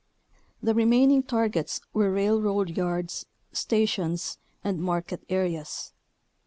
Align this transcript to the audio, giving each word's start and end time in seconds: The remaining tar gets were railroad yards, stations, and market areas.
The 0.63 0.73
remaining 0.73 1.21
tar 1.21 1.47
gets 1.47 1.79
were 1.93 2.09
railroad 2.09 2.75
yards, 2.75 3.27
stations, 3.53 4.39
and 4.63 4.79
market 4.81 5.23
areas. 5.29 5.93